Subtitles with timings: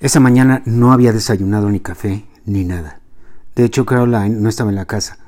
[0.00, 3.00] Esa mañana no había desayunado ni café ni nada.
[3.56, 5.18] De hecho, Caroline no estaba en la casa,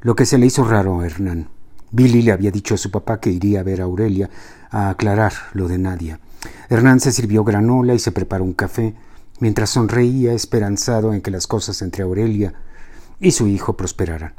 [0.00, 1.50] lo que se le hizo raro a Hernán.
[1.90, 4.30] Billy le había dicho a su papá que iría a ver a Aurelia
[4.70, 6.20] a aclarar lo de Nadia.
[6.70, 8.94] Hernán se sirvió granola y se preparó un café,
[9.40, 12.54] mientras sonreía esperanzado en que las cosas entre Aurelia
[13.20, 14.32] y su hijo prosperaran.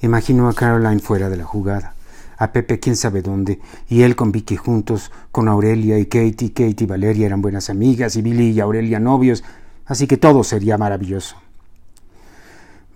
[0.00, 1.94] Imaginó a Caroline fuera de la jugada
[2.42, 6.50] a Pepe quién sabe dónde, y él con Vicky juntos, con Aurelia y Katie.
[6.50, 9.44] Katie y Valeria eran buenas amigas, y Billy y Aurelia novios,
[9.86, 11.36] así que todo sería maravilloso.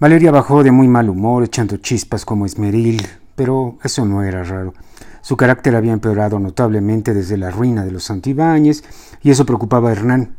[0.01, 3.07] Valeria bajó de muy mal humor, echando chispas como esmeril,
[3.37, 4.75] pero eso no era raro.
[5.23, 8.83] Su carácter había empeorado notablemente desde la ruina de los Santibáñez,
[9.23, 10.35] y eso preocupaba a Hernán,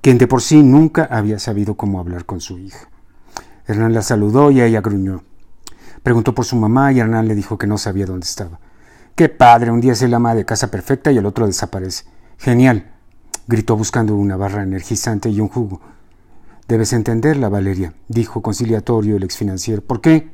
[0.00, 2.88] quien de por sí nunca había sabido cómo hablar con su hija.
[3.66, 5.27] Hernán la saludó y ella gruñó.
[6.02, 8.60] Preguntó por su mamá y Hernán le dijo que no sabía dónde estaba.
[9.14, 9.70] ¡Qué padre!
[9.70, 12.04] Un día es el ama de casa perfecta y el otro desaparece.
[12.38, 12.92] ¡Genial!
[13.48, 15.80] gritó buscando una barra energizante y un jugo.
[16.68, 19.82] Debes entenderla, Valeria, dijo conciliatorio el exfinanciero.
[19.82, 20.30] ¿Por qué?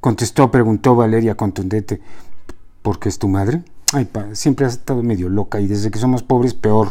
[0.00, 2.00] contestó, preguntó Valeria contundente.
[2.82, 3.62] ¿Por qué es tu madre?
[3.92, 6.88] Ay, pa, siempre has estado medio loca y desde que somos pobres peor.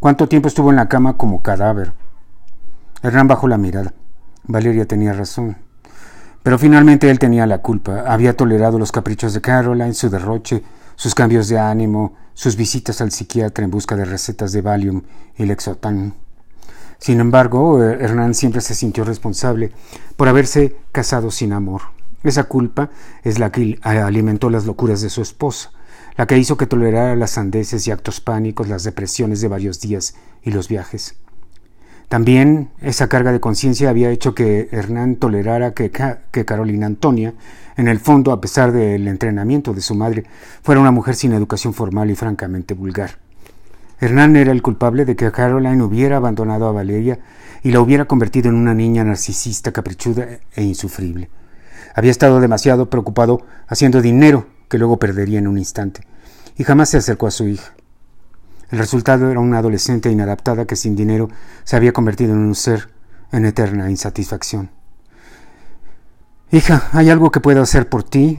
[0.00, 1.94] ¿Cuánto tiempo estuvo en la cama como cadáver?
[3.02, 3.94] Hernán bajó la mirada.
[4.44, 5.56] Valeria tenía razón.
[6.46, 8.04] Pero finalmente él tenía la culpa.
[8.06, 10.62] Había tolerado los caprichos de Caroline, su derroche,
[10.94, 15.02] sus cambios de ánimo, sus visitas al psiquiatra en busca de recetas de Valium
[15.36, 16.14] y Lexotan.
[17.00, 19.72] Sin embargo, eh, Hernán siempre se sintió responsable
[20.14, 21.82] por haberse casado sin amor.
[22.22, 22.90] Esa culpa
[23.24, 25.72] es la que alimentó las locuras de su esposa,
[26.16, 30.14] la que hizo que tolerara las sandeces y actos pánicos, las depresiones de varios días
[30.44, 31.16] y los viajes.
[32.08, 37.34] También esa carga de conciencia había hecho que Hernán tolerara que, Carolina Antonia,
[37.76, 40.24] en el fondo, a pesar del entrenamiento de su madre,
[40.62, 43.18] fuera una mujer sin educación formal y francamente vulgar.
[43.98, 47.18] Hernán era el culpable de que Caroline hubiera abandonado a Valeria
[47.62, 51.28] y la hubiera convertido en una niña narcisista, caprichuda e insufrible.
[51.94, 56.02] Había estado demasiado preocupado haciendo dinero que luego perdería en un instante,
[56.56, 57.72] y jamás se acercó a su hija.
[58.70, 61.28] El resultado era una adolescente inadaptada que sin dinero
[61.64, 62.88] se había convertido en un ser
[63.32, 64.70] en eterna insatisfacción.
[66.50, 68.38] Hija, ¿hay algo que pueda hacer por ti?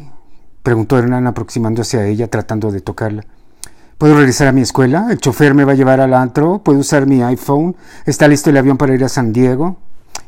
[0.63, 3.25] preguntó Hernán aproximándose a ella tratando de tocarla.
[3.97, 5.07] ¿Puedo regresar a mi escuela?
[5.09, 6.59] ¿El chofer me va a llevar al antro?
[6.59, 7.75] ¿Puedo usar mi iPhone?
[8.05, 9.77] ¿Está listo el avión para ir a San Diego?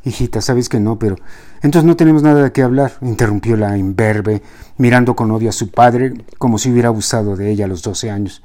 [0.05, 1.17] Hijita, sabes que no, pero
[1.61, 4.41] entonces no tenemos nada de qué hablar, interrumpió la imberbe,
[4.77, 8.09] mirando con odio a su padre, como si hubiera abusado de ella a los doce
[8.09, 8.41] años.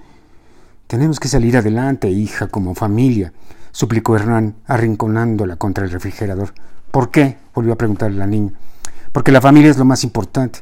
[0.86, 3.32] Tenemos que salir adelante, hija, como familia,
[3.72, 6.52] suplicó Hernán, arrinconándola contra el refrigerador.
[6.90, 7.38] ¿Por qué?
[7.54, 8.52] volvió a preguntarle la niña.
[9.12, 10.60] Porque la familia es lo más importante.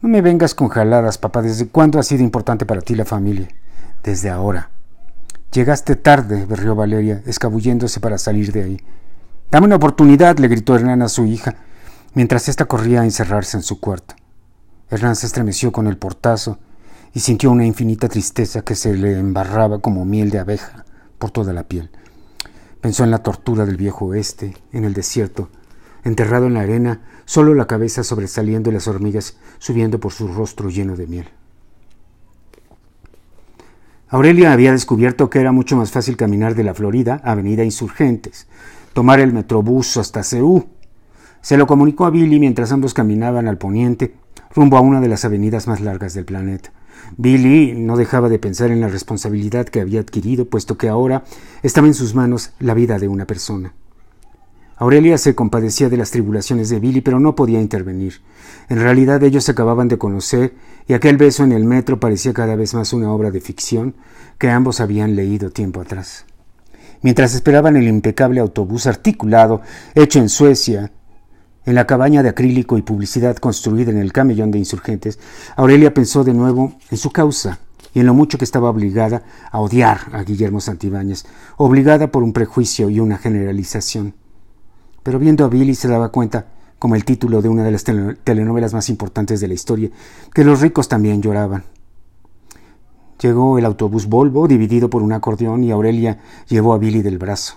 [0.00, 1.42] No me vengas con jaladas, papá.
[1.42, 3.48] ¿Desde cuándo ha sido importante para ti la familia?
[4.02, 4.70] Desde ahora.
[5.52, 8.80] Llegaste tarde, berrió Valeria, escabulléndose para salir de ahí.
[9.50, 11.56] Dame una oportunidad, le gritó Hernán a su hija,
[12.14, 14.14] mientras ésta corría a encerrarse en su cuarto.
[14.90, 16.58] Hernán se estremeció con el portazo
[17.14, 20.84] y sintió una infinita tristeza que se le embarraba como miel de abeja
[21.18, 21.90] por toda la piel.
[22.80, 25.50] Pensó en la tortura del viejo oeste, en el desierto,
[26.04, 30.68] enterrado en la arena, solo la cabeza sobresaliendo y las hormigas subiendo por su rostro
[30.68, 31.28] lleno de miel.
[34.08, 38.46] Aurelia había descubierto que era mucho más fácil caminar de la Florida a Avenida Insurgentes,
[38.92, 40.66] tomar el metrobús hasta Ceú.
[41.40, 44.14] Se lo comunicó a Billy mientras ambos caminaban al poniente,
[44.54, 46.72] rumbo a una de las avenidas más largas del planeta.
[47.16, 51.24] Billy no dejaba de pensar en la responsabilidad que había adquirido, puesto que ahora
[51.62, 53.74] estaba en sus manos la vida de una persona.
[54.76, 58.14] Aurelia se compadecía de las tribulaciones de Billy, pero no podía intervenir.
[58.68, 60.54] En realidad ellos se acababan de conocer
[60.88, 63.94] y aquel beso en el metro parecía cada vez más una obra de ficción
[64.38, 66.24] que ambos habían leído tiempo atrás.
[67.02, 69.60] Mientras esperaban el impecable autobús articulado,
[69.94, 70.90] hecho en Suecia,
[71.64, 75.18] en la cabaña de acrílico y publicidad construida en el camellón de insurgentes,
[75.56, 77.58] Aurelia pensó de nuevo en su causa
[77.94, 81.24] y en lo mucho que estaba obligada a odiar a Guillermo Santibáñez,
[81.56, 84.14] obligada por un prejuicio y una generalización.
[85.02, 86.46] Pero viendo a Billy se daba cuenta,
[86.78, 89.90] como el título de una de las telenovelas más importantes de la historia,
[90.34, 91.64] que los ricos también lloraban.
[93.20, 96.18] Llegó el autobús Volvo, dividido por un acordeón, y Aurelia
[96.48, 97.54] llevó a Billy del brazo.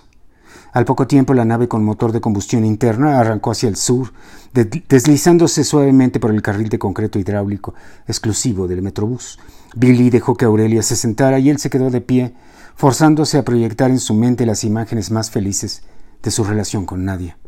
[0.76, 4.12] Al poco tiempo la nave con motor de combustión interna arrancó hacia el sur,
[4.52, 7.72] deslizándose suavemente por el carril de concreto hidráulico
[8.06, 9.38] exclusivo del Metrobús.
[9.74, 12.34] Billy dejó que Aurelia se sentara y él se quedó de pie,
[12.74, 15.82] forzándose a proyectar en su mente las imágenes más felices
[16.22, 17.38] de su relación con Nadia.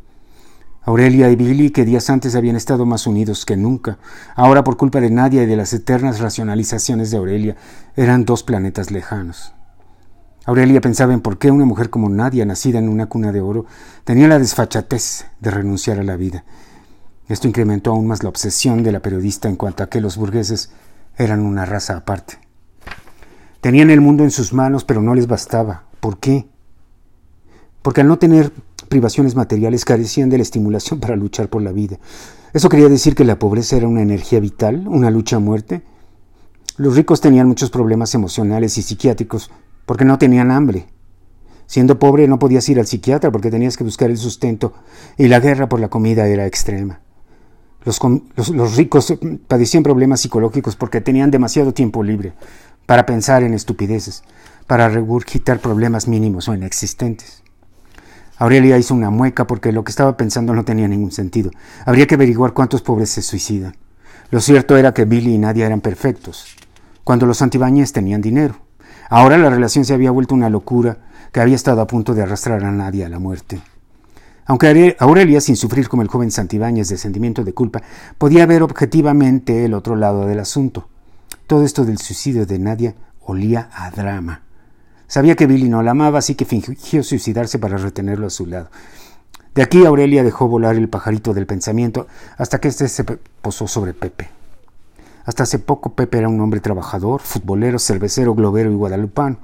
[0.85, 3.99] Aurelia y Billy, que días antes habían estado más unidos que nunca,
[4.37, 7.57] ahora por culpa de Nadia y de las eternas racionalizaciones de Aurelia,
[7.95, 9.53] eran dos planetas lejanos.
[10.49, 13.67] Aurelia pensaba en por qué una mujer como Nadia, nacida en una cuna de oro,
[14.05, 16.43] tenía la desfachatez de renunciar a la vida.
[17.29, 20.71] Esto incrementó aún más la obsesión de la periodista en cuanto a que los burgueses
[21.19, 22.39] eran una raza aparte.
[23.61, 25.85] Tenían el mundo en sus manos, pero no les bastaba.
[26.01, 26.49] ¿Por qué?
[27.83, 28.51] Porque al no tener
[28.89, 31.99] privaciones materiales carecían de la estimulación para luchar por la vida.
[32.55, 35.83] Eso quería decir que la pobreza era una energía vital, una lucha a muerte.
[36.79, 39.51] Los ricos tenían muchos problemas emocionales y psiquiátricos
[39.89, 40.87] porque no tenían hambre.
[41.67, 44.75] Siendo pobre no podías ir al psiquiatra porque tenías que buscar el sustento
[45.17, 47.01] y la guerra por la comida era extrema.
[47.87, 49.15] Los, ricos
[49.47, 52.35] padecían problemas psicológicos porque tenían demasiado tiempo libre
[52.85, 54.25] para pensar en estupideces,
[54.67, 57.43] para regurgitar problemas mínimos o inexistentes.
[58.37, 61.51] Aurelia hizo una mueca porque lo que estaba pensando no tenía ningún sentido.
[61.87, 63.75] Habría que averiguar cuántos pobres se suicidan.
[64.31, 66.57] Lo cierto era que Billy y Nadia eran perfectos,
[67.05, 68.68] cuando los antibáñez tenían dinero.
[69.09, 70.99] Ahora la relación se había vuelto una locura
[71.33, 73.61] que había estado a punto de arrastrar a Nadia a la muerte.
[74.47, 77.83] Aunque Aurelia, sin sufrir como el joven Santibáñez de sentimiento de culpa,
[78.17, 80.89] podía ver objetivamente el otro lado del asunto.
[81.47, 84.43] Todo esto del suicidio de Nadia olía a drama.
[85.07, 88.71] Sabía que Billy no la amaba, así que fingió suicidarse para retenerlo a su lado.
[89.55, 92.07] De aquí Aurelia dejó volar el pajarito del pensamiento
[92.37, 94.38] hasta que éste se posó sobre Pepe.
[95.29, 99.37] Hasta hace poco Pepe era un hombre trabajador, futbolero, cervecero, globero y guadalupano,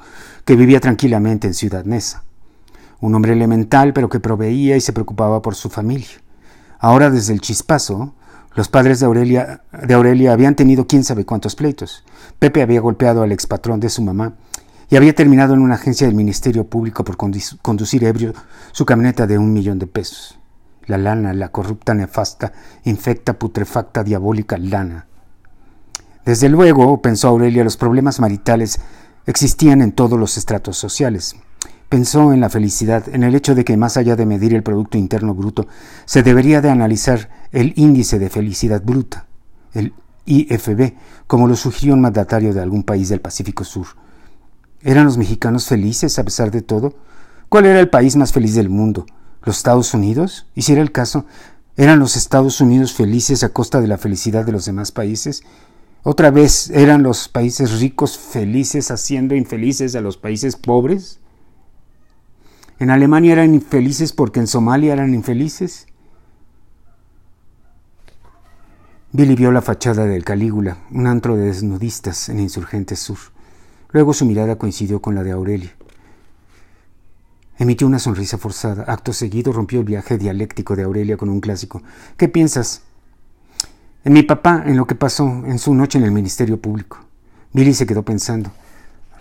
[0.46, 2.22] que vivía tranquilamente en Ciudad Neza.
[3.00, 6.22] Un hombre elemental, pero que proveía y se preocupaba por su familia.
[6.78, 8.14] Ahora, desde el chispazo,
[8.54, 12.02] los padres de Aurelia, de Aurelia habían tenido quién sabe cuántos pleitos.
[12.38, 14.36] Pepe había golpeado al expatrón de su mamá
[14.88, 18.32] y había terminado en una agencia del Ministerio Público por conducir ebrio
[18.72, 20.38] su camioneta de un millón de pesos.
[20.86, 22.54] La lana, la corrupta, nefasta,
[22.84, 25.08] infecta, putrefacta, diabólica lana.
[26.24, 28.80] Desde luego, pensó Aurelia, los problemas maritales
[29.26, 31.36] existían en todos los estratos sociales.
[31.88, 34.96] Pensó en la felicidad, en el hecho de que más allá de medir el Producto
[34.96, 35.66] Interno Bruto,
[36.06, 39.26] se debería de analizar el índice de felicidad bruta,
[39.74, 39.92] el
[40.24, 40.94] IFB,
[41.26, 43.86] como lo sugirió un mandatario de algún país del Pacífico Sur.
[44.80, 46.94] ¿Eran los mexicanos felices a pesar de todo?
[47.48, 49.06] ¿Cuál era el país más feliz del mundo?
[49.42, 50.46] ¿Los Estados Unidos?
[50.54, 51.26] Y si era el caso,
[51.76, 55.42] ¿eran los Estados Unidos felices a costa de la felicidad de los demás países?
[56.06, 61.18] ¿Otra vez eran los países ricos felices haciendo infelices a los países pobres?
[62.78, 65.86] ¿En Alemania eran infelices porque en Somalia eran infelices?
[69.12, 73.16] Billy vio la fachada del Calígula, un antro de desnudistas en Insurgentes Sur.
[73.90, 75.74] Luego su mirada coincidió con la de Aurelia.
[77.56, 78.84] Emitió una sonrisa forzada.
[78.88, 81.82] Acto seguido rompió el viaje dialéctico de Aurelia con un clásico.
[82.18, 82.82] ¿Qué piensas?
[84.06, 86.98] En mi papá, en lo que pasó en su noche en el Ministerio Público.
[87.54, 88.50] Billy se quedó pensando.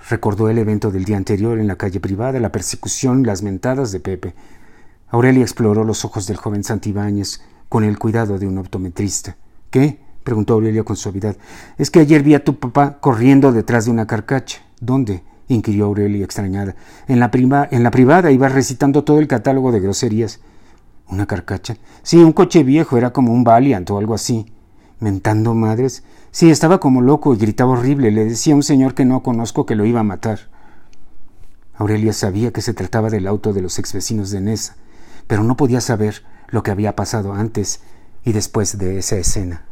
[0.09, 4.01] Recordó el evento del día anterior en la calle privada, la persecución, las mentadas de
[4.01, 4.35] Pepe.
[5.07, 7.39] Aurelia exploró los ojos del joven Santibáñez
[7.69, 9.37] con el cuidado de un optometrista.
[9.69, 9.99] ¿Qué?
[10.25, 11.37] preguntó Aurelia con suavidad.
[11.77, 14.63] Es que ayer vi a tu papá corriendo detrás de una carcacha.
[14.81, 15.23] ¿Dónde?
[15.47, 16.75] inquirió Aurelia extrañada.
[17.07, 17.31] En la,
[17.71, 20.41] en la privada iba recitando todo el catálogo de groserías.
[21.07, 21.77] ¿Una carcacha?
[22.01, 24.52] Sí, un coche viejo, era como un Valiant o algo así.
[25.03, 26.01] ¿Mentando madres?
[26.31, 28.09] Sí, estaba como loco y gritaba horrible.
[28.09, 30.49] Le decía a un señor que no conozco que lo iba a matar.
[31.73, 34.77] Aurelia sabía que se trataba del auto de los ex vecinos de Nesa,
[35.27, 37.81] pero no podía saber lo que había pasado antes
[38.23, 39.65] y después de esa escena.